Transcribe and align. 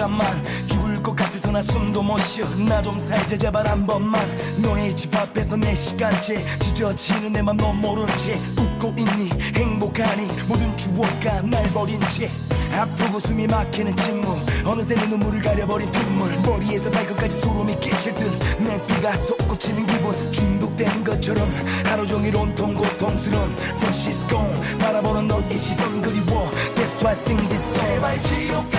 잠깐만. 0.00 0.42
죽을 0.66 1.02
것 1.02 1.14
같아서 1.14 1.50
나 1.50 1.60
숨도 1.60 2.02
못 2.02 2.16
쉬어. 2.20 2.46
나 2.66 2.80
좀 2.80 2.98
살자 2.98 3.36
제발 3.36 3.68
한 3.68 3.86
번만. 3.86 4.18
너의 4.56 4.96
집 4.96 5.14
앞에서 5.14 5.56
내 5.58 5.74
시간째 5.74 6.42
지저치는 6.60 7.32
내맘넌 7.34 7.78
모른 7.82 8.06
채 8.16 8.38
웃고 8.58 8.94
있니? 8.96 9.28
행복하니? 9.54 10.26
모든 10.48 10.74
추억과 10.78 11.42
날 11.42 11.62
버린 11.74 12.00
채. 12.08 12.30
아프고 12.72 13.18
숨이 13.18 13.46
막히는 13.46 13.94
침묵. 13.96 14.38
어느새 14.64 14.94
내 14.94 15.06
눈물을 15.06 15.42
가려버린 15.42 15.90
핏물. 15.90 16.30
머리에서 16.46 16.90
발끝까지 16.90 17.38
소름이 17.42 17.78
끼칠 17.80 18.14
듯내 18.14 18.86
피가 18.86 19.14
솟구치는 19.16 19.86
기분. 19.86 20.32
중독된 20.32 21.04
것처럼 21.04 21.54
하루 21.84 22.06
종일 22.06 22.34
온통 22.36 22.72
고통스러운 22.72 23.54
But 23.78 23.90
she's 23.90 24.26
gone. 24.30 24.78
바라보는 24.78 25.28
너의 25.28 25.58
시선 25.58 26.00
그리워. 26.00 26.50
That's 26.74 27.02
why 27.04 27.12
I 27.12 27.20
sing 27.20 27.48
this 27.50 27.62
song. 27.74 27.80
제발 27.90 28.22
지옥 28.22 28.69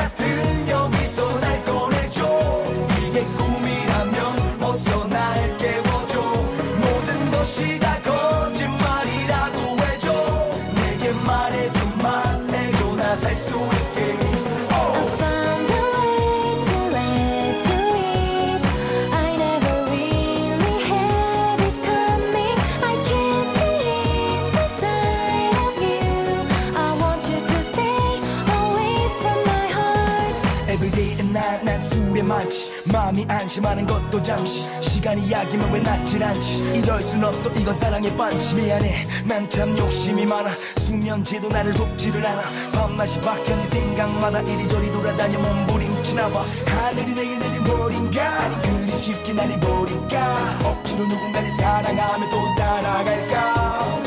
안심하는 33.51 33.85
것도 33.85 34.23
잠시. 34.23 34.65
시간이 34.79 35.29
약이면 35.29 35.73
왜 35.73 35.81
낫질 35.81 36.23
않지. 36.23 36.71
이럴 36.73 37.03
순 37.03 37.21
없어 37.21 37.49
이건 37.49 37.73
사랑의 37.73 38.15
반지. 38.15 38.55
미안해 38.55 39.05
난 39.25 39.49
참 39.49 39.77
욕심이 39.77 40.25
많아. 40.25 40.51
수면제도 40.77 41.49
나를 41.49 41.73
돕지를 41.73 42.25
않아. 42.25 42.43
밤낮이 42.71 43.19
바뀌어 43.19 43.57
네 43.57 43.65
생각마다 43.65 44.39
이리저리 44.39 44.89
돌아다녀 44.93 45.37
몸부림치나 45.39 46.29
봐. 46.29 46.45
하늘이 46.65 47.13
내게 47.13 47.37
내린 47.37 47.61
벌인가? 47.65 48.23
아니 48.39 48.55
그리 48.61 48.91
쉽게 48.93 49.33
날 49.33 49.51
잊어버릴까? 49.51 50.59
억지로 50.63 51.05
누군가를 51.07 51.49
사랑하며 51.49 52.29
또 52.29 52.37
살아갈까? 52.57 54.01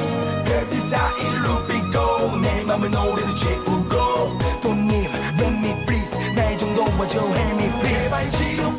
별들 0.47 0.81
사이로 0.81 1.67
비고 1.67 2.37
내 2.41 2.65
맘을 2.65 2.91
노래로 2.91 3.35
채우고. 3.35 4.39
또 4.63 4.71
님 4.75 5.05
Let 5.39 5.45
me 5.49 5.85
please. 5.85 6.19
나의 6.35 6.57
정도 6.57 6.83
와줘 6.99 7.19
Help 7.21 7.63
me 7.63 7.71
please. 7.81 8.05
제발 8.05 8.31
지옥 8.31 8.74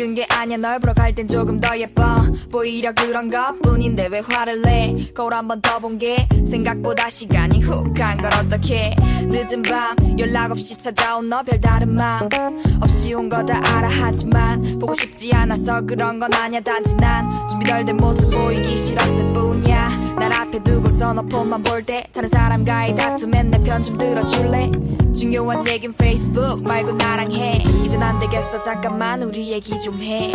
식은 0.00 0.14
게 0.14 0.24
아니야. 0.30 0.56
널 0.56 0.78
보러 0.78 0.94
갈 0.94 1.14
땐 1.14 1.26
조금 1.28 1.60
더 1.60 1.76
예뻐 1.78 2.02
보이려 2.50 2.92
그런 2.94 3.28
것 3.28 3.58
뿐인데 3.60 4.06
왜 4.06 4.20
화를 4.20 4.62
내? 4.62 4.94
거울 5.14 5.34
한 5.34 5.46
번 5.46 5.60
더 5.60 5.78
본 5.78 5.98
게 5.98 6.26
생각보다 6.48 7.10
시간이 7.10 7.60
훅 7.60 7.92
간 7.94 8.16
걸 8.16 8.32
어떡해. 8.32 8.96
늦은 9.28 9.60
밤 9.62 9.96
연락 10.18 10.52
없이 10.52 10.78
찾아온 10.78 11.28
너 11.28 11.42
별다른 11.42 11.94
맘 11.94 12.28
없이 12.80 13.12
온 13.12 13.28
거 13.28 13.44
다 13.44 13.60
알아. 13.62 13.88
하지만 13.90 14.62
보고 14.78 14.94
싶지 14.94 15.34
않아서 15.34 15.82
그런 15.82 16.18
건 16.18 16.32
아니야. 16.32 16.60
단지 16.60 16.94
난 16.96 17.30
준비 17.50 17.66
덜 17.66 17.84
된 17.84 17.96
모습 17.98 18.30
보이기 18.30 18.74
싫었을 18.76 19.32
뿐이야 19.34 20.09
날 20.20 20.32
앞에 20.34 20.62
두고서 20.62 21.12
너 21.14 21.22
폰만 21.22 21.62
볼 21.62 21.82
때 21.84 22.04
다른 22.12 22.28
사람과의 22.28 22.94
다툼엔 22.94 23.50
내 23.50 23.58
편 23.62 23.82
좀 23.82 23.96
들어줄래? 23.96 24.70
중요한 25.14 25.66
얘긴 25.66 25.92
페이스북 25.94 26.62
말고 26.62 26.92
나랑 26.92 27.32
해. 27.32 27.62
이젠 27.84 28.02
안 28.02 28.18
되겠어. 28.18 28.62
잠깐만 28.62 29.22
우리 29.22 29.50
얘기 29.50 29.78
좀해 29.80 30.30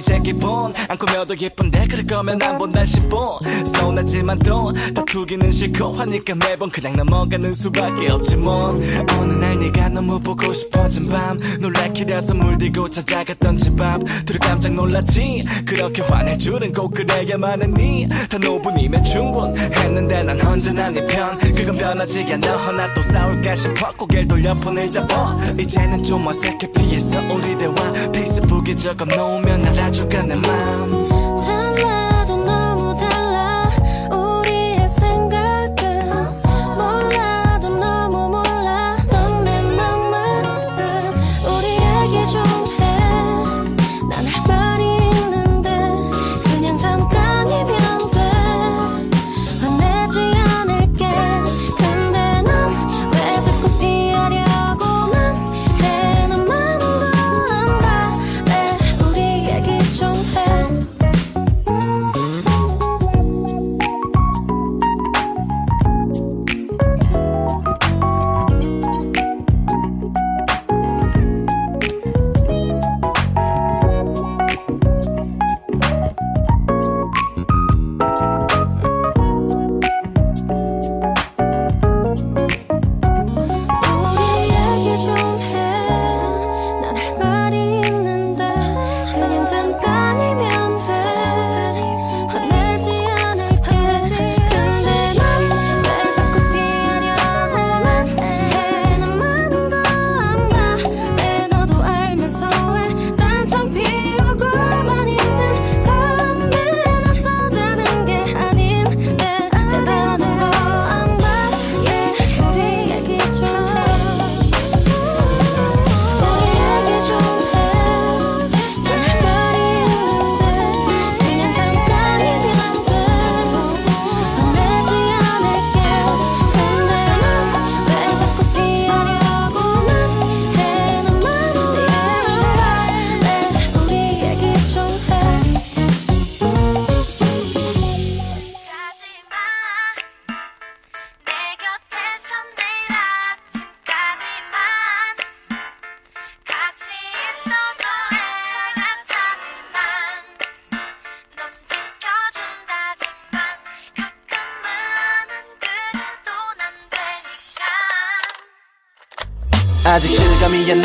이제 0.00 0.18
기본 0.24 0.72
안 0.88 0.96
꾸며도 0.96 1.36
예쁜데 1.36 1.86
그럴 1.88 2.06
거면 2.06 2.42
안 2.42 2.56
본다 2.56 2.84
싶어 2.86 3.38
서운하지만 3.66 4.38
또 4.38 4.72
다투기는 4.94 5.52
싫고 5.52 5.92
하니까 5.92 6.34
매번 6.34 6.70
그냥 6.70 6.96
넘어가는 6.96 7.52
수밖에 7.54 8.08
없지 8.08 8.36
뭐. 8.36 8.74
어느 9.18 9.32
날 9.34 9.58
네가 9.58 9.90
너무 9.90 10.18
보고 10.18 10.50
싶어진 10.52 11.08
밤 11.08 11.38
놀래키려서 11.60 12.34
물들고 12.34 12.88
찾아갔던 12.88 13.58
집 13.58 13.78
앞. 13.80 14.00
둘이 14.24 14.38
깜짝 14.38 14.72
놀랐지? 14.72 15.42
그렇게 15.66 16.02
화낼 16.02 16.38
줄은 16.38 16.72
꼭 16.72 16.94
그래야만 16.94 17.62
했니. 17.62 18.08
단 18.30 18.40
5분이면 18.40 19.04
충분했는데 19.04 20.22
난 20.22 20.40
언제나 20.46 20.88
네편. 20.90 21.38
그건 21.54 21.76
변하지 21.76 22.26
않아 22.32 22.56
허나 22.56 22.94
또 22.94 23.02
싸울까 23.02 23.54
싶어. 23.54 23.92
고개를 23.92 24.28
돌려 24.28 24.54
폰을 24.54 24.90
잡아 24.90 25.38
이제는 25.58 26.02
좀 26.02 26.26
어색해 26.26 26.72
피했어. 26.74 27.20
우리 27.30 27.56
대화 27.58 27.74
페이스북에 28.12 28.74
적어놓으면 28.74 29.66
알아 29.66 29.89
줄까 29.90 30.22
내 30.22 30.34
맘. 30.36 31.09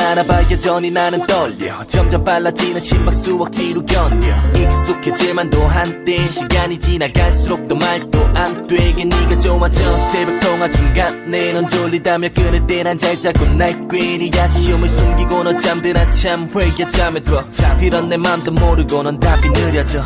실감이 0.06 0.12
안 0.12 0.16
나나 0.16 0.24
봐 0.24 0.42
여전히 0.52 0.92
나는 0.92 1.26
떨려. 1.26 1.86
점점 1.88 2.24
빨라지는 2.24 2.80
심박수 2.80 3.42
억지로 3.42 3.84
견뎌. 3.86 4.34
익숙해질만도 4.56 5.62
한때 5.64 6.28
시간이 6.28 6.80
지나갈수록 6.80 7.68
또 7.68 7.76
말도 7.76 8.20
안 8.36 8.68
되게 8.68 9.04
네가 9.04 9.38
좋아져 9.38 9.82
새벽 10.12 10.40
통화 10.42 10.70
중간에 10.70 11.54
넌 11.54 11.68
졸리다며 11.68 12.30
끊을 12.30 12.68
땐난 12.68 12.98
잘 12.98 13.20
자고 13.20 13.46
날 13.46 13.88
괜히 13.90 14.30
아쉬움을 14.38 14.88
숨기고 14.88 15.44
너 15.44 15.58
잠든 15.58 15.98
한참 15.98 16.48
회개 16.56 16.88
잠에 16.88 17.22
들어 17.22 17.44
이런 17.82 18.10
내 18.10 18.18
맘도 18.18 18.52
모르고 18.52 19.04
넌 19.04 19.20
답이 19.20 19.50
느려져 19.50 20.06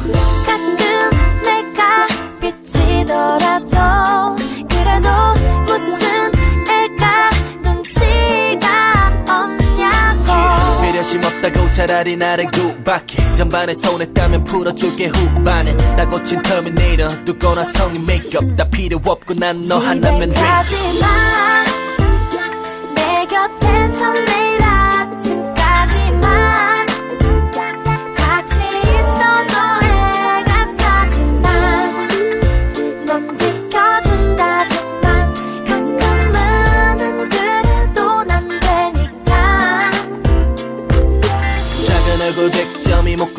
차라리 11.79 12.17
나를 12.17 12.51
구박해. 12.51 13.31
전반에 13.37 13.73
손했다면 13.73 14.43
풀어줄게 14.43 15.05
후반에. 15.07 15.77
다 15.95 16.05
고친 16.09 16.41
터미네이터 16.41 17.23
두꺼나 17.23 17.63
성인 17.63 18.05
메이크업 18.05 18.57
다 18.57 18.69
필요 18.69 18.97
없고 19.05 19.33
난 19.35 19.61
너 19.61 19.77
하나면 19.77 20.29
돼 20.31 20.41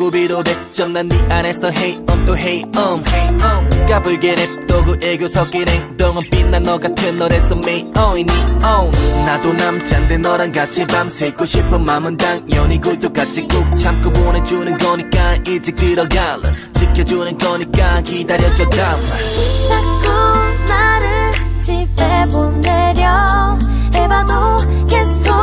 100점이 0.01 0.11
목구비로 0.11 0.43
100점 0.43 0.91
난네 0.91 1.27
안에서 1.29 1.69
hey 1.71 1.97
um 2.09 2.25
또 2.25 2.35
hey 2.35 2.63
um. 2.75 3.03
까불게 3.87 4.35
랩도 4.35 4.85
그 4.85 4.99
애교 5.03 5.27
섞인 5.27 5.67
행동은 5.67 6.23
빛난 6.31 6.63
너 6.63 6.77
같은 6.79 7.19
노래서 7.19 7.55
메이 7.55 7.83
on이 7.95 8.25
on 8.63 8.91
나도 9.25 9.53
남잔데 9.53 10.17
너랑 10.17 10.51
같이 10.51 10.85
밤새 10.87 11.27
있고 11.27 11.45
싶은 11.45 11.83
맘은 11.85 12.17
당연히 12.17 12.81
굴뚝같이 12.81 13.47
꾹 13.47 13.73
참고 13.75 14.11
보내주는 14.11 14.77
거니까 14.77 15.35
일찍 15.47 15.75
들어갈래 15.75 16.53
지켜주는 16.73 17.37
거니까 17.37 18.01
기다려줘 18.01 18.69
다음 18.69 19.03
날 19.03 19.19
자꾸 19.67 20.09
나를 20.67 21.31
집에 21.59 22.27
보내려 22.31 23.59
해봐도 23.93 24.57
계속 24.87 25.33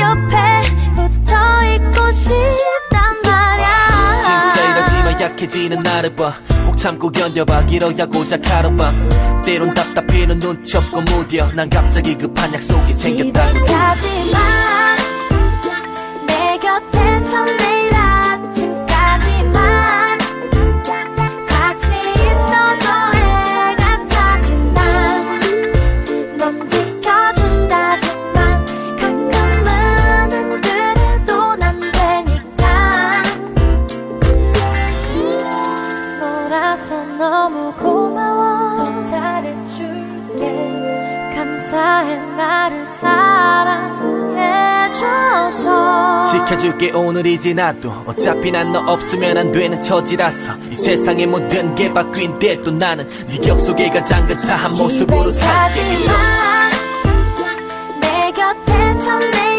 옆에 0.00 0.62
붙어 0.96 1.36
있고 1.74 2.12
싶단 2.12 2.30
말야 2.30 2.30
진짜 2.30 2.60
이러지만 2.60 2.69
약해지는 5.20 5.82
나를 5.82 6.14
봐꼭 6.14 6.76
참고 6.76 7.10
견뎌봐 7.10 7.66
길어야 7.66 8.06
고작 8.06 8.40
하룻밤 8.50 9.42
때론 9.44 9.74
답답해는 9.74 10.38
눈치 10.38 10.76
없고 10.76 11.00
무뎌. 11.02 11.52
난 11.54 11.68
갑자기 11.68 12.14
급한 12.16 12.52
약속이 12.54 12.92
집에 12.92 13.16
생겼다고. 13.32 13.66
가지마 13.66 14.38
내 16.26 16.58
곁에서 16.58 17.44
내 17.44 17.69
사랑해줘서. 43.00 44.36
해줘서 44.36 46.24
지켜줄게 46.30 46.92
오늘이 46.92 47.38
지나도. 47.38 47.90
어차피 48.06 48.50
난 48.50 48.70
너 48.72 48.80
없으면 48.80 49.36
안 49.36 49.50
되는 49.52 49.80
처지라서. 49.80 50.52
이 50.70 50.74
세상의 50.74 51.26
모든 51.26 51.74
게 51.74 51.92
바뀐대도 51.92 52.70
나는 52.72 53.08
네 53.28 53.38
격 53.38 53.58
속에 53.60 53.88
가장 53.90 54.26
근사한 54.26 54.70
모습으로 54.76 55.30
살게 55.30 55.80
내 58.00 58.32
곁에서 58.32 59.18
내 59.18 59.49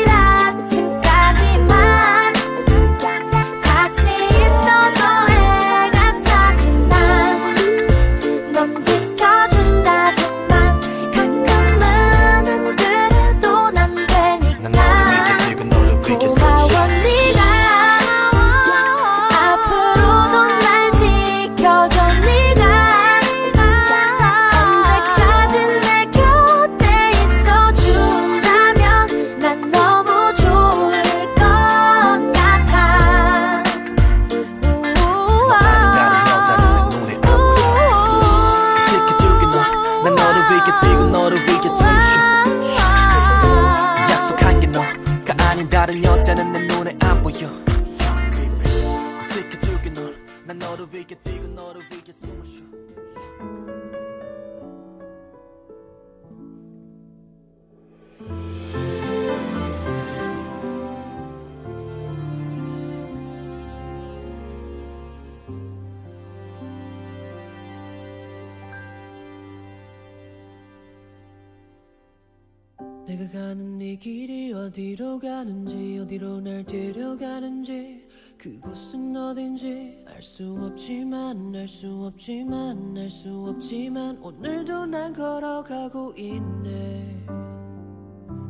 내가 73.11 73.29
가는 73.29 73.81
이 73.81 73.97
길이 73.97 74.53
어디로 74.53 75.19
가는지 75.19 75.99
어디로 75.99 76.39
날 76.39 76.63
데려가는지 76.63 78.07
그곳은 78.37 79.13
어딘지 79.17 80.05
알 80.07 80.21
수 80.21 80.57
없지만 80.61 81.53
알 81.53 81.67
수 81.67 82.05
없지만 82.05 82.95
알 82.97 83.09
수 83.09 83.49
없지만 83.49 84.17
오늘도 84.19 84.85
난 84.85 85.11
걸어가고 85.11 86.13
있네. 86.15 87.25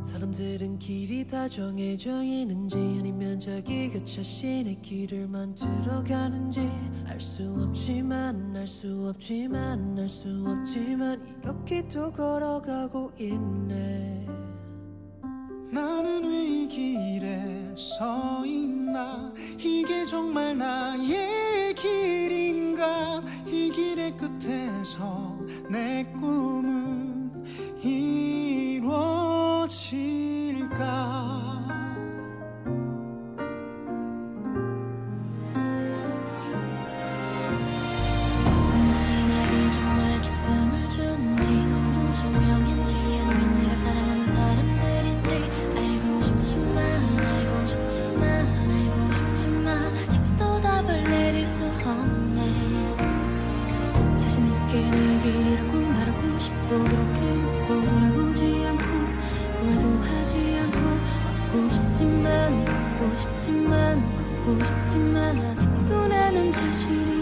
사람들은 0.04 0.78
길이 0.78 1.26
다 1.26 1.48
정해져 1.48 2.22
있는지 2.22 2.76
아니면 2.76 3.40
자기가 3.40 4.04
자신의 4.04 4.80
길을 4.80 5.26
만들어 5.26 6.04
가는지 6.04 6.60
알 7.06 7.20
수 7.20 7.52
없지만 7.58 8.54
알 8.54 8.68
수 8.68 9.08
없지만 9.08 9.98
알 9.98 10.08
수 10.08 10.28
없지만 10.46 11.20
이렇게 11.42 11.86
또 11.88 12.12
걸어가고 12.12 13.12
있네 13.18 14.51
나는 15.72 16.24
왜 16.26 16.42
이 16.62 16.68
길에 16.68 17.74
서 17.76 18.44
있나? 18.46 19.32
이게 19.58 20.04
정말 20.04 20.56
나의 20.56 21.74
길인가? 21.74 23.22
이 23.46 23.70
길의 23.70 24.16
끝에서 24.16 25.36
내 25.68 26.04
꿈은 26.20 27.44
이루어질까 27.82 29.32
나 66.90 67.21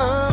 oh. 0.00 0.31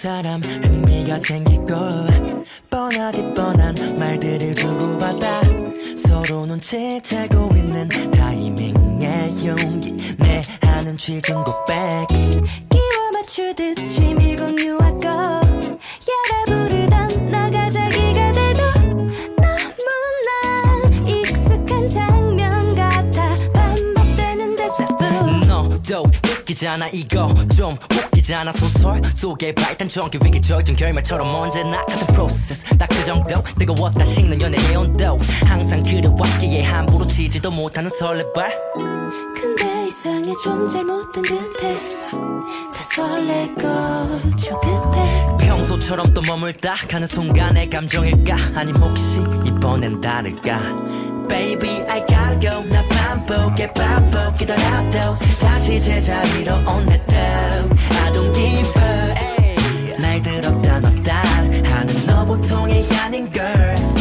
사람 0.00 0.40
흥미가 0.40 1.18
생기고 1.18 1.66
뻔하디 2.70 3.34
뻔한 3.34 3.74
말들을 3.98 4.54
주고받아 4.54 5.42
서로 5.94 6.46
눈치채고 6.46 7.50
있는 7.54 7.86
타이밍의 8.10 9.46
용기 9.46 10.16
내 10.16 10.40
하는 10.62 10.96
취중 10.96 11.44
고백 11.44 12.06
끼워 12.70 13.10
맞추듯 13.12 13.86
취밀곤 13.86 14.58
유아고 14.58 15.04
야라 15.04 16.44
부르던 16.46 17.29
느끼잖아 26.50 26.88
이거. 26.88 27.32
좀 27.56 27.76
웃기잖아 28.06 28.52
소설 28.52 29.00
속에 29.14 29.54
발단적인 29.54 30.20
위기적인 30.24 30.76
결말처럼 30.76 31.32
언제나 31.34 31.84
같은 31.84 32.06
프로세스 32.08 32.76
딱 32.76 32.88
그 32.90 33.04
정도? 33.04 33.42
뜨거웠다 33.58 34.04
식는 34.04 34.40
연애의 34.40 34.76
온도. 34.76 35.18
항상 35.46 35.82
그래왔기에 35.82 36.64
함부로 36.64 37.06
치지도 37.06 37.50
못하는 37.50 37.90
설레발. 37.90 38.58
근데 39.34 39.86
이상해 39.86 40.32
좀 40.44 40.68
잘못된 40.68 41.22
듯해. 41.22 41.78
다 42.10 42.82
설레고 42.94 44.36
조급해. 44.36 45.46
평소처럼 45.46 46.12
또 46.12 46.20
머물다 46.22 46.74
가는 46.88 47.06
순간의 47.06 47.70
감정일까? 47.70 48.36
아님 48.56 48.74
혹시 48.76 49.20
이번엔 49.44 50.00
다를까 50.00 50.60
Baby 51.30 51.84
I 51.88 52.00
gotta 52.06 52.36
go. 52.40 52.62
나 52.68 52.82
반복해 52.88 53.72
반복이더라도. 53.72 55.16
다시 55.40 55.80
제자리로 55.80 56.54
온내도 56.66 57.14
I 57.14 58.12
don't 58.12 58.34
give 58.34 58.68
up 58.82 60.00
날 60.02 60.20
들었다 60.22 60.80
놨다 60.80 61.22
하는 61.64 62.06
너 62.06 62.24
보통이 62.24 62.84
아닌 62.98 63.30
girl 63.32 63.99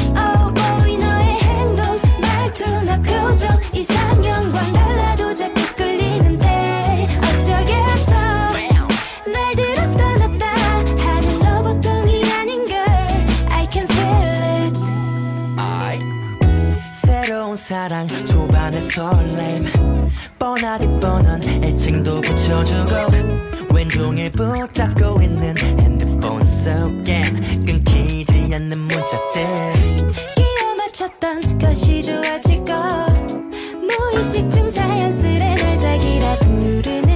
설렘. 18.99 19.63
뻔하디 20.37 20.85
뻔한 20.99 21.41
애칭도 21.63 22.19
붙여주고 22.19 23.73
왼종일 23.73 24.29
붙잡고 24.33 25.21
있는 25.21 25.57
핸드폰 25.57 26.43
속엔 26.43 27.65
끊기지 27.65 28.53
않는 28.53 28.77
문자들. 28.77 30.11
끼워 30.35 30.75
맞췄던 30.77 31.59
것이 31.59 32.03
좋아지고 32.03 32.73
무의식 33.87 34.49
중 34.51 34.69
자연스레 34.69 35.55
날 35.55 35.77
자기라 35.77 36.35
부르는 36.39 37.08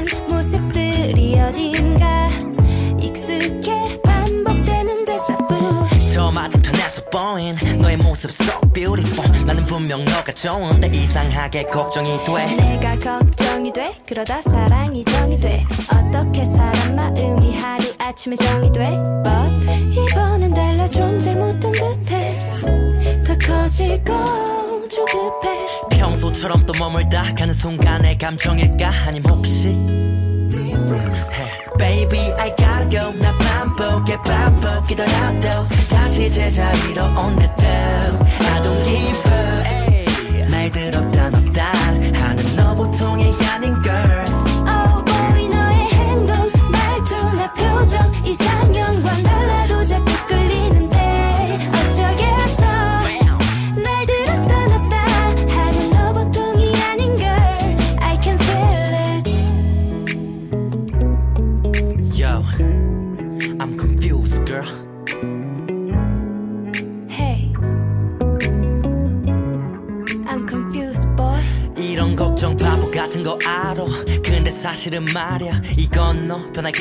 보인 7.14 7.56
너의 7.80 7.96
모습 7.98 8.32
so 8.32 8.60
beautiful. 8.74 9.46
나는 9.46 9.64
분명 9.68 10.04
너가 10.04 10.32
좋은데 10.32 10.88
이상하게 10.88 11.66
걱정이 11.66 12.18
돼. 12.26 12.56
내가 12.56 12.98
걱정이 12.98 13.72
돼? 13.72 13.96
그러다 14.08 14.42
사랑이 14.42 15.06
정이 15.06 15.40
돼. 15.40 15.64
어떻게 15.94 16.44
사람 16.44 16.96
마음이 16.96 17.56
하루 17.60 17.84
아침에 18.00 18.36
정이 18.36 18.72
돼? 18.72 18.98
But 19.24 19.92
이번엔 19.94 20.56
달라 20.56 20.88
좀 20.88 21.20
잘못된 21.20 21.72
듯해. 21.72 22.40
더 23.24 23.38
커지고 23.38 24.88
조급해. 24.88 25.68
평소처럼 25.92 26.66
또 26.66 26.74
머물다 26.80 27.36
가는 27.36 27.54
순간의 27.54 28.18
감정일까? 28.18 28.90
아님 29.08 29.22
혹시 29.30 29.70
Baby 31.78 32.34
I 32.38 32.52
gotta 32.56 32.88
go 32.90 33.12
나 33.20 33.36
반복해 33.38 34.18
반복이더라도. 34.24 35.68
다시 35.90 36.30
제자리로 36.30 37.04
온내 37.18 37.43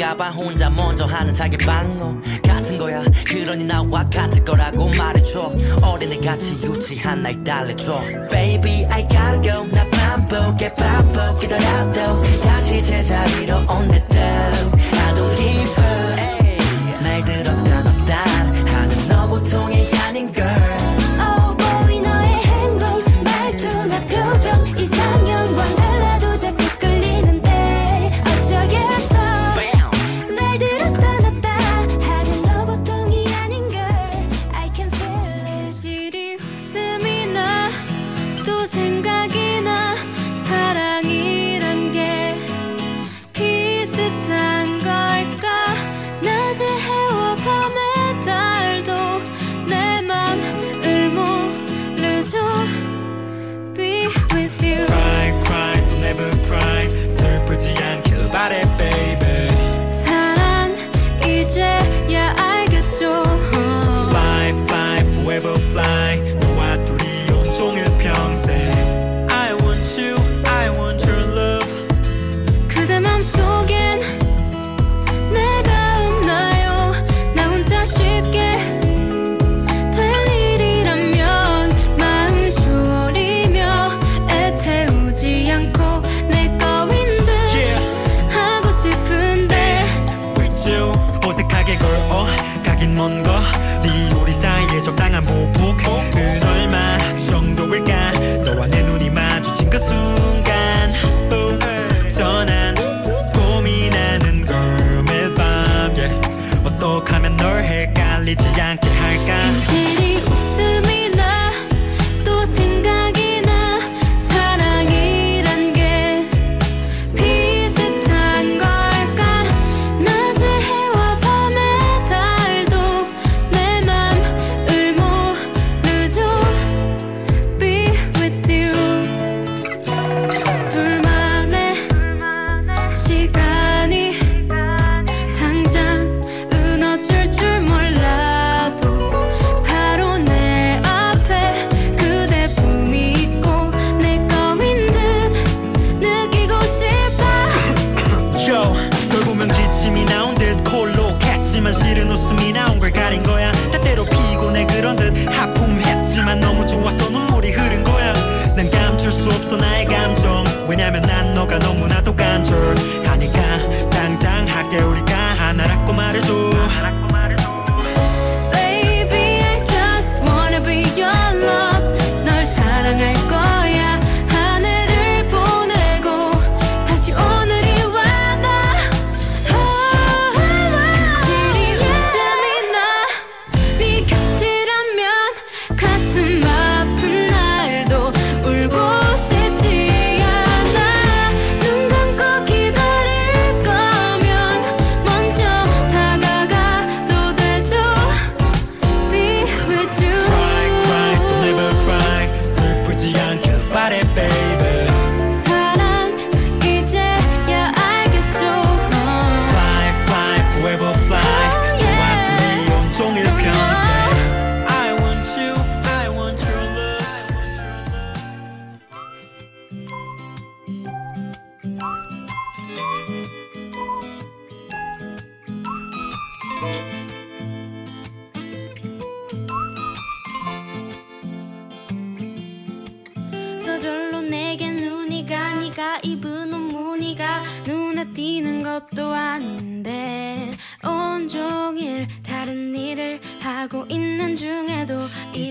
할까봐 0.02 0.30
혼자 0.30 0.68
먼저 0.68 1.04
하는 1.04 1.32
자기 1.32 1.56
방어 1.56 2.16
같은 2.44 2.76
거야. 2.76 3.04
그러니 3.24 3.64
나와 3.64 4.04
같을 4.10 4.44
거라고 4.44 4.88
말해줘. 4.88 5.54
어린애같이 5.82 6.66
유치한 6.66 7.22
날 7.22 7.42
달래줘. 7.44 8.00
Baby 8.30 8.84
I 8.86 9.06
gotta 9.08 9.40
go. 9.40 9.64
나 9.68 9.88
반복해 9.90 10.74
반복이더라도 10.74 12.22
다시 12.42 12.82
제자리로 12.82 13.58
온내도 13.68 14.31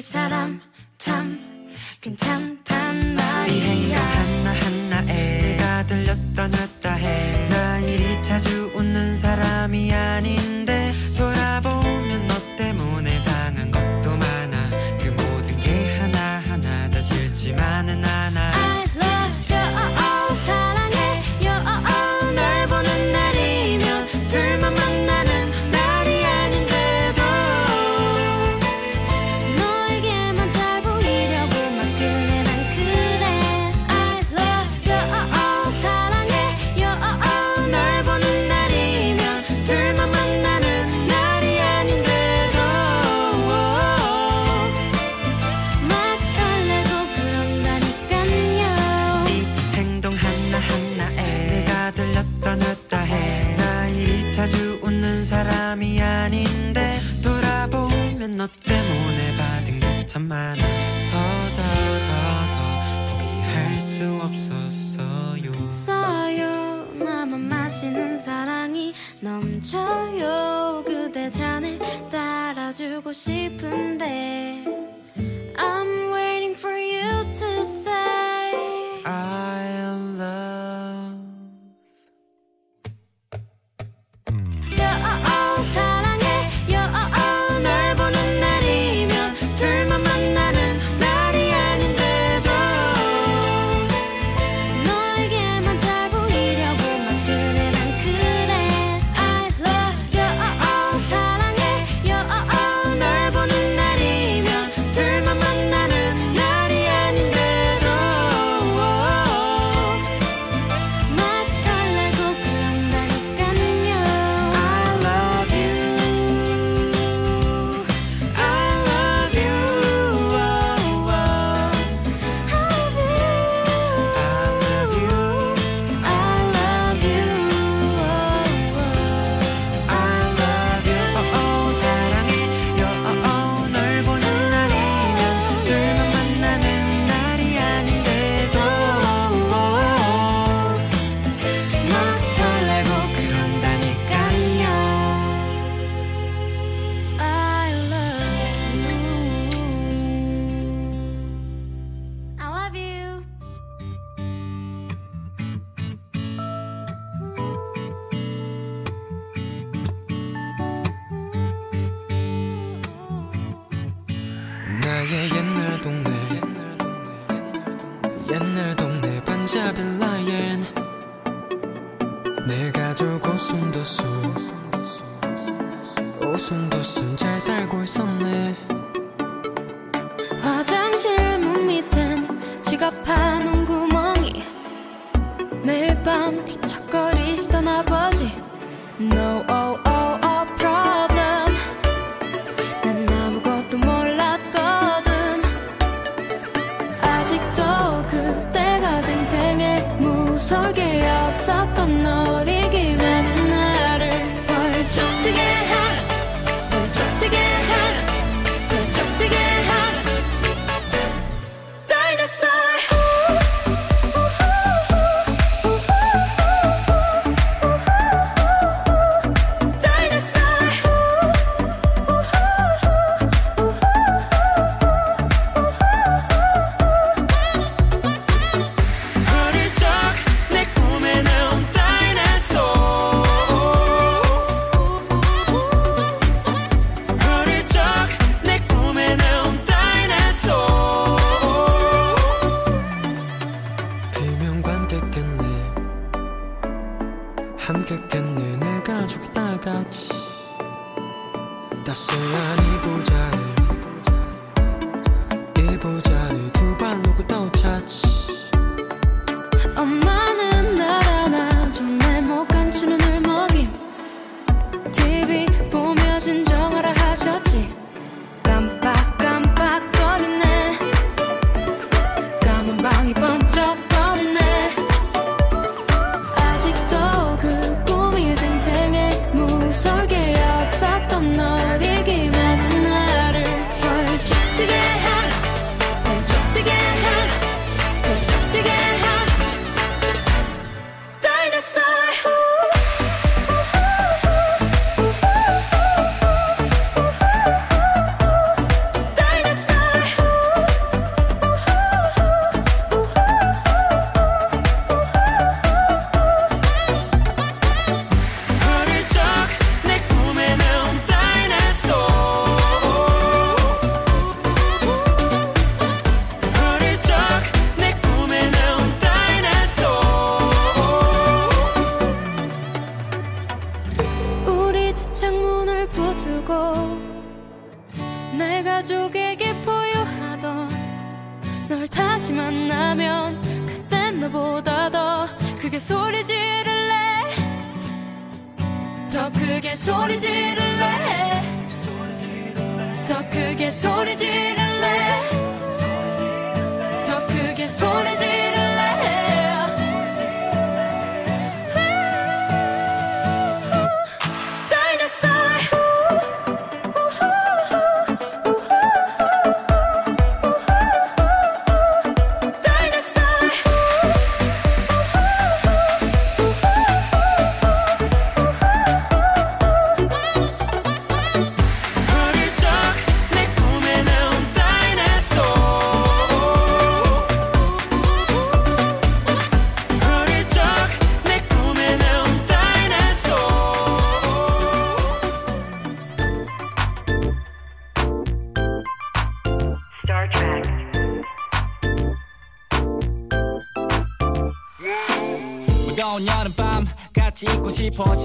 사람 0.01 0.59
참 0.97 1.39
괜찮 2.01 2.60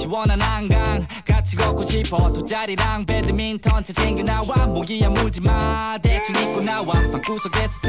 시원한 0.06 0.40
한강 0.40 1.04
같이 1.26 1.56
걷고 1.56 1.82
싶어. 1.82 2.32
돗자리랑 2.32 3.06
배드민턴 3.06 3.82
차 3.82 3.92
챙겨 3.92 4.22
나와. 4.22 4.66
모기야 4.68 5.10
물지마. 5.10 5.98
대충 6.00 6.36
입고 6.36 6.60
나와. 6.60 6.92
방구석에서 6.92 7.85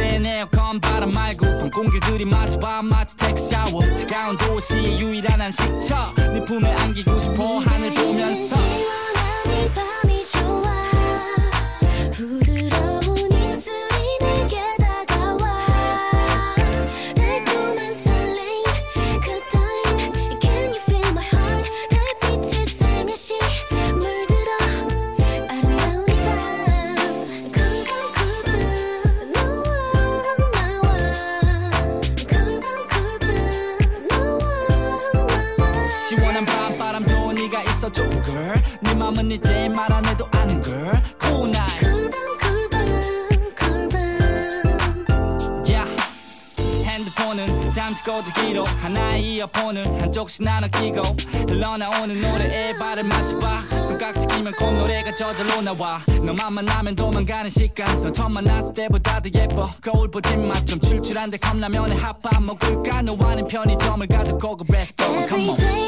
하나의 48.87 49.35
이어폰을 49.35 50.01
한쪽씩 50.01 50.45
나눠 50.45 50.69
끼고 50.69 51.01
흘러나오는 51.49 52.21
노래에 52.21 52.77
발을 52.77 53.03
맞춰봐. 53.03 53.59
손깍지 53.85 54.27
끼면 54.27 54.53
콧노래가 54.53 55.13
저절로 55.13 55.61
나와. 55.61 56.01
너만 56.23 56.53
만나면 56.53 56.95
도망가는 56.95 57.49
시간. 57.49 57.99
너 57.99 58.09
처음 58.09 58.33
만났을 58.35 58.73
때보다 58.73 59.19
더 59.19 59.29
예뻐. 59.35 59.65
거울 59.81 60.09
보지 60.09 60.37
마좀 60.37 60.79
출출한데 60.79 61.35
컵라면에 61.37 61.95
핫밥 61.95 62.41
먹을까? 62.41 63.01
너와는 63.01 63.47
편의점을 63.47 64.07
가도 64.07 64.37
고급 64.37 64.67
레스토랑 64.71 65.23
Every 65.23 65.55
day, 65.57 65.87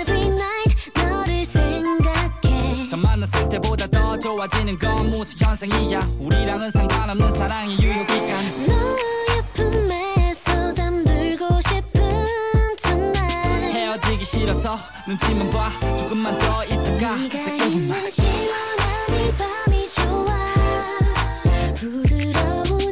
every 0.00 0.26
night 0.26 0.92
너를 0.94 1.44
생각해. 1.44 2.86
전 2.88 3.02
만났을 3.02 3.48
때보다 3.48 3.88
더 3.88 4.16
좋아지는 4.16 4.78
건 4.78 5.10
무슨 5.10 5.44
현상이야? 5.44 5.98
우리랑은 6.20 6.70
상관없는 6.70 7.28
사랑의 7.32 7.76
유효기간. 7.80 8.38
너의 8.68 9.42
품에서 9.54 10.72
잠들고 10.74 11.60
싶 11.62 11.85
싫어서 14.26 14.76
눈치만 15.06 15.48
봐. 15.50 15.70
조금만 15.96 16.36
더 16.38 16.64
있다가 16.64 17.12
여기만 17.12 17.70
있는 17.70 18.10
시원한 18.10 19.08
이 19.10 19.32
밤이 19.36 19.88
좋아. 19.88 20.26
부드러운 21.74 22.85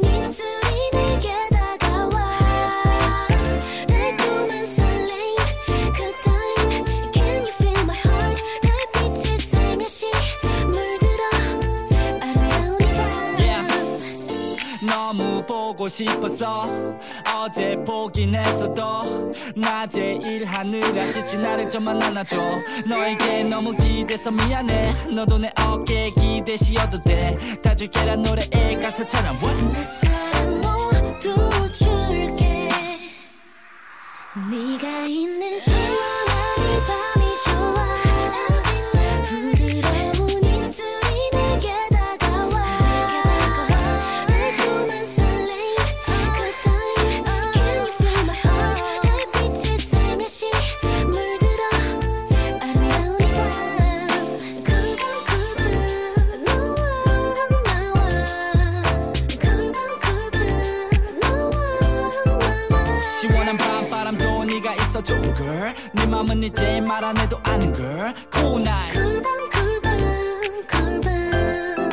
보고 15.85 15.87
싶어서 15.87 16.67
어제 17.37 17.75
보긴 17.85 18.33
했어도 18.33 19.31
낮에 19.55 20.13
일하느라 20.15 21.11
지친 21.11 21.43
나를 21.43 21.69
좀 21.69 21.87
안아줘. 21.87 22.37
너에게 22.87 23.43
너무 23.43 23.75
기대서 23.75 24.31
미안해. 24.31 24.95
너도 25.13 25.37
내 25.37 25.51
어깨에 25.59 26.09
기대 26.11 26.57
씌어도 26.57 27.03
돼다 27.03 27.75
줄게란 27.75 28.23
노래의 28.23 28.81
가사처럼? 28.81 29.37
내 29.73 29.83
사랑 29.83 30.61
모두 30.61 31.71
줄게. 31.71 32.69
네가 34.49 35.05
있는 35.05 35.55
시원 35.55 36.14
네 65.95 66.05
맘은 66.05 66.43
이제 66.43 66.81
말 66.81 67.03
안 67.03 67.17
해도 67.17 67.37
아는 67.43 67.71
걸 67.73 68.13
Cool 68.33 68.61
night. 68.61 68.99
골반 68.99 69.23
골반 69.51 70.67
골반 70.67 71.89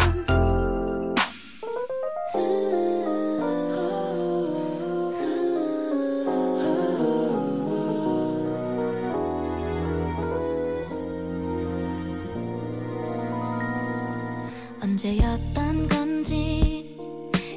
언제였던 14.82 15.88
건지 15.88 16.96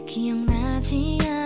기억나지 0.07 1.17
않아. 1.23 1.44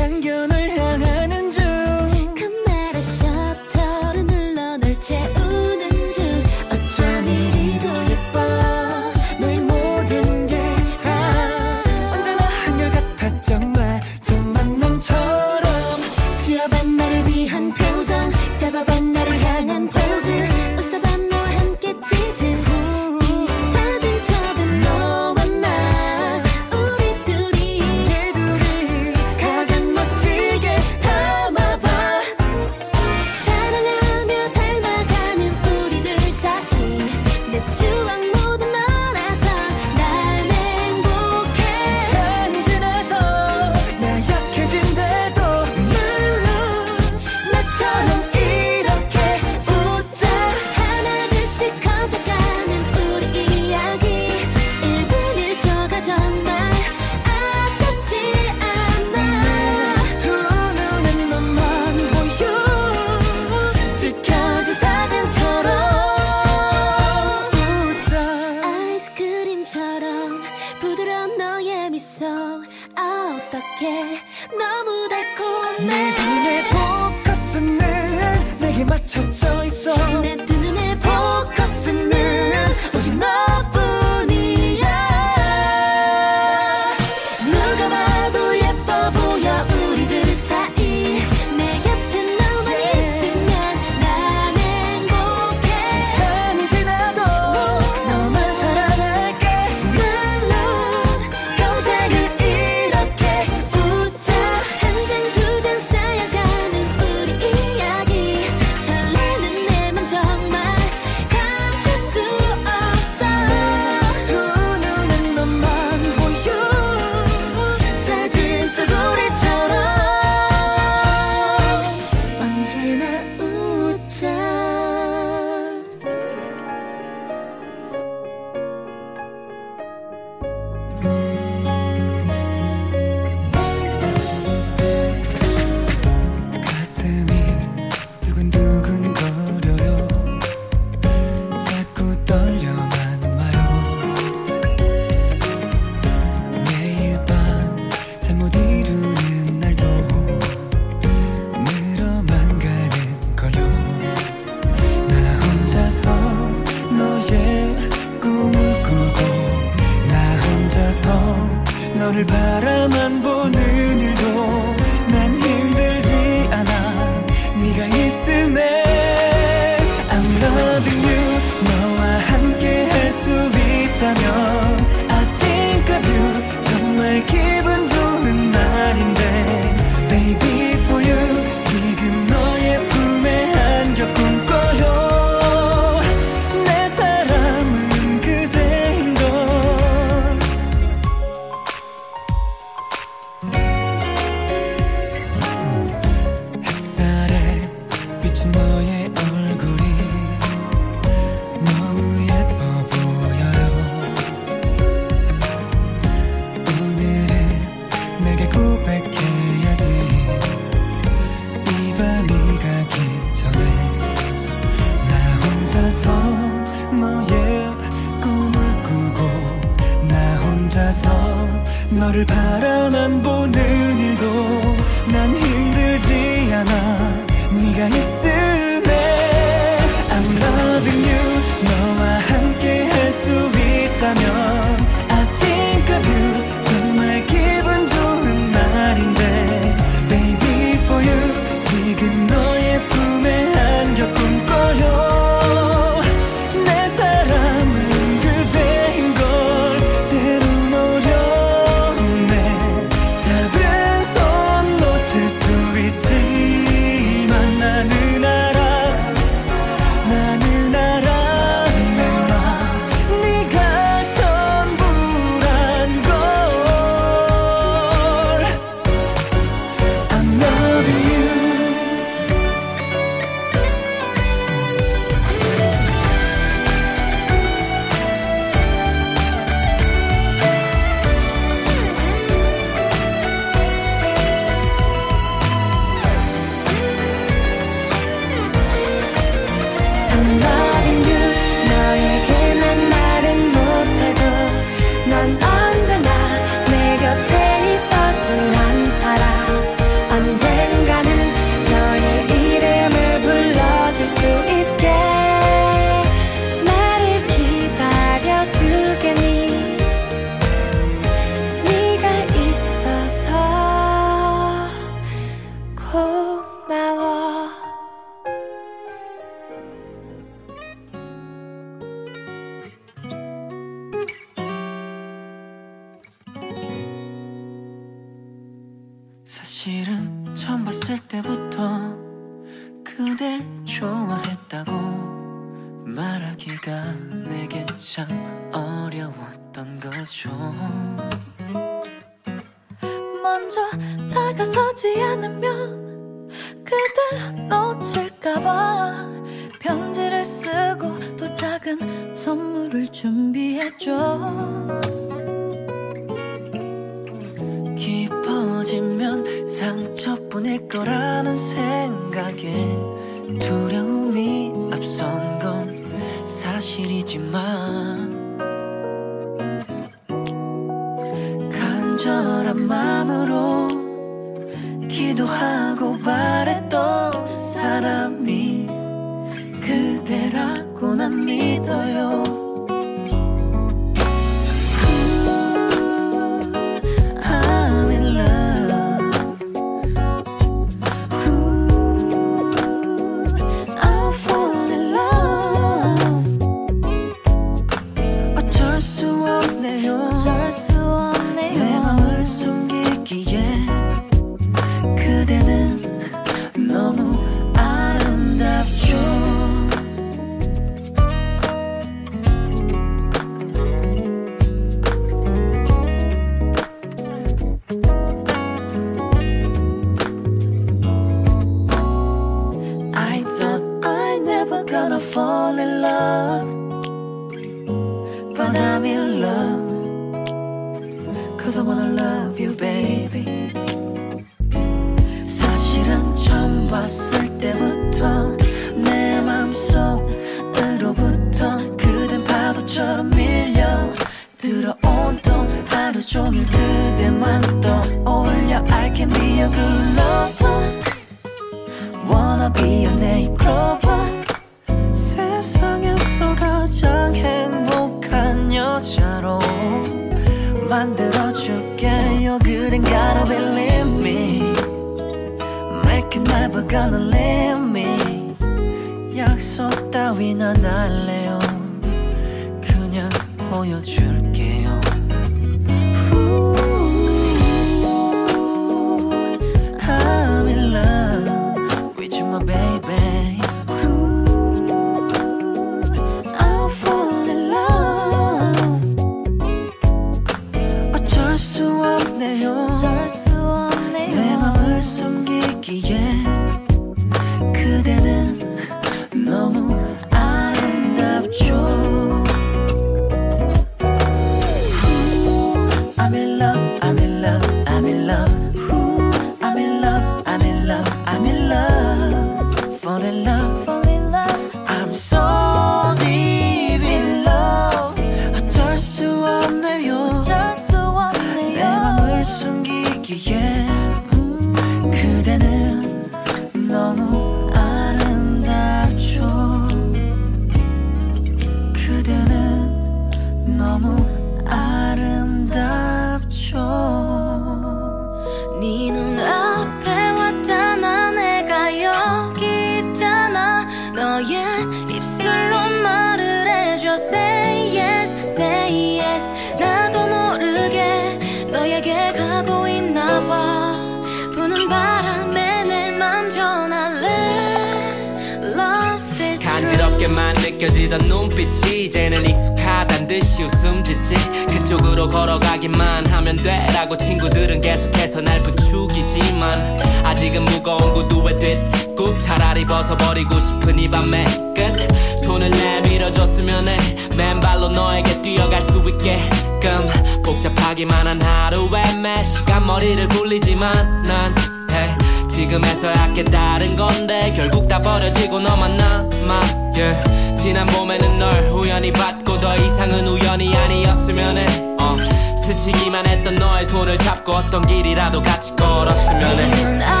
느껴지던 560.61 561.07
눈빛이 561.07 561.85
이제는 561.85 562.23
익숙하단 562.23 563.07
듯이 563.07 563.43
웃음 563.43 563.83
짓지 563.83 564.13
그쪽으로 564.47 565.09
걸어가기만 565.09 566.05
하면 566.05 566.35
돼라고 566.35 566.95
친구들은 566.95 567.61
계속해서 567.61 568.21
날 568.21 568.43
부추기지만 568.43 570.05
아직은 570.05 570.45
무거운 570.45 570.93
구두에 570.93 571.39
뒷굽 571.39 572.19
차라리 572.19 572.63
벗어버리고 572.65 573.39
싶은 573.39 573.79
이 573.79 573.89
밤의 573.89 574.25
끝 574.55 575.19
손을 575.21 575.49
내밀어줬으면 575.49 576.67
해 576.67 576.77
맨발로 577.17 577.69
너에게 577.69 578.21
뛰어갈 578.21 578.61
수 578.61 578.83
있게끔 578.87 579.87
복잡하기만 580.23 581.07
한 581.07 581.21
하루에 581.21 581.97
매 581.97 582.23
시간 582.23 582.67
머리를 582.67 583.07
굴리지만 583.07 584.03
난 584.03 584.35
해. 584.71 584.95
지금에서야 585.27 586.13
깨달은 586.13 586.75
건데 586.75 587.33
결국 587.35 587.67
다 587.67 587.81
버려지고 587.81 588.39
너만 588.39 588.77
남아 588.77 589.61
yeah. 589.81 590.30
지난 590.41 590.65
몸에는 590.65 591.19
널 591.19 591.31
우연히 591.51 591.91
받고 591.91 592.39
더 592.39 592.55
이상은 592.55 593.07
우연이 593.07 593.55
아니었으면 593.55 594.37
해 594.37 594.45
어, 594.79 594.97
스치기만 595.45 596.07
했던 596.07 596.33
너의 596.33 596.65
손을 596.65 596.97
잡고 596.97 597.31
어떤 597.31 597.61
길이라도 597.61 598.23
같이 598.23 598.55
걸었으면 598.55 599.39
해 599.39 600.00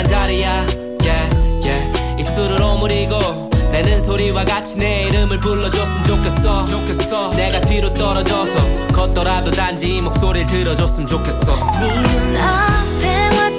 위험한 0.00 0.04
자리야 0.04 0.66
yeah, 1.02 1.36
yeah. 1.62 2.20
입술을 2.20 2.60
오므리고 2.62 3.50
내는 3.70 4.00
소리와 4.00 4.44
같이 4.44 4.76
내 4.76 5.04
이름을 5.04 5.38
불러줬으면 5.40 6.04
좋겠어, 6.04 6.66
좋겠어. 6.66 7.30
내가 7.32 7.60
뒤로 7.60 7.92
떨어져서 7.94 8.86
걷더라도 8.92 9.50
단지 9.50 10.00
목소리를 10.00 10.46
들어줬으면 10.48 11.06
좋겠어 11.06 11.54
네 11.80 11.94
눈앞에 12.18 13.49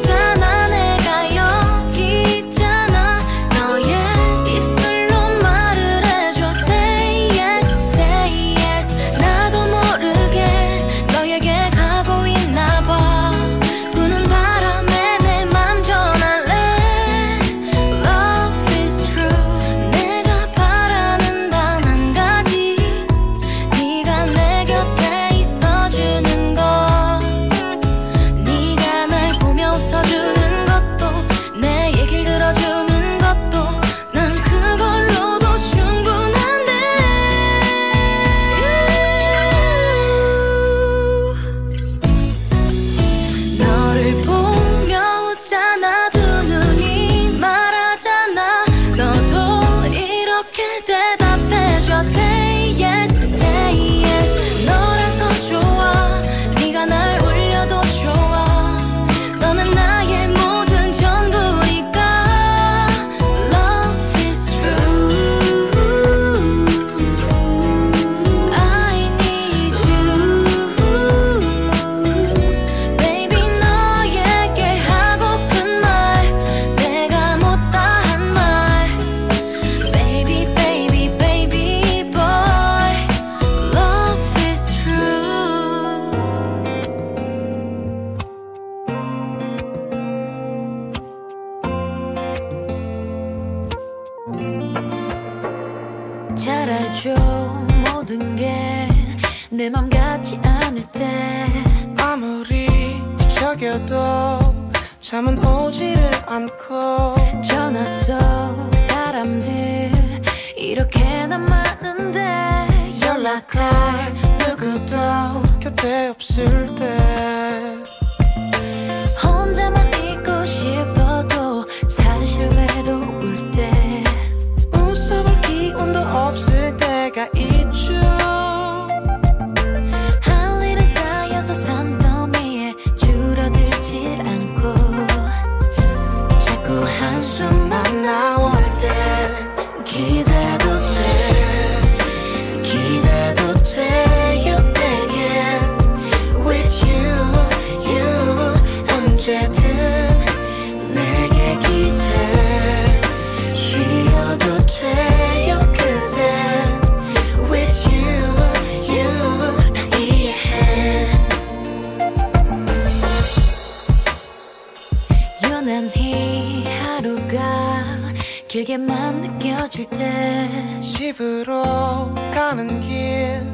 무게만 168.71 169.19
느껴질 169.21 169.89
때 169.89 170.79
집으로 170.79 172.15
가는 172.33 172.79
길 172.79 173.45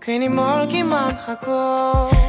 괜히 0.00 0.28
멀기만 0.28 1.12
하고 1.16 1.50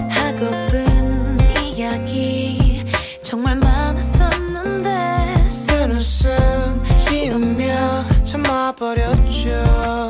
하고픈 0.10 1.38
이야기 1.64 2.84
정말 3.22 3.58
많았었는데 3.58 5.46
쓴 5.48 5.92
웃음 5.92 6.84
지우며 6.98 8.24
참아버렸죠. 8.24 10.01